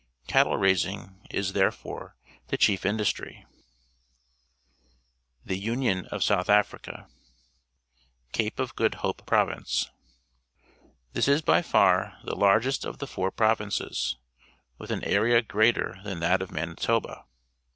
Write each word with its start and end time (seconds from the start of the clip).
Cattle 0.25 0.57
raising 0.57 1.21
is, 1.29 1.53
therefore, 1.53 2.15
the 2.47 2.57
chief 2.57 2.87
industry. 2.87 3.45
tA/^> 3.51 4.89
THE 5.45 5.57
UNION 5.59 6.07
OF 6.07 6.23
SOUTH 6.23 6.49
AFRICA 6.49 7.07
^ 8.29 8.31
Cape 8.31 8.57
of 8.59 8.75
Good 8.75 8.95
Hope 9.05 9.23
Province.— 9.27 9.91
This 11.13 11.27
is 11.27 11.43
by 11.43 11.61
ar 11.75 12.17
the 12.23 12.35
largest 12.35 12.83
of 12.83 12.97
the 12.97 13.05
four 13.05 13.29
provinces, 13.29 14.15
with 14.79 14.89
an 14.89 15.03
area 15.03 15.43
greater 15.43 15.99
than 16.03 16.19
that 16.19 16.41
of 16.41 16.51
Manitoba. 16.51 17.25